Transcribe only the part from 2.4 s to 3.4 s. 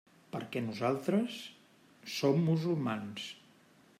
musulmans.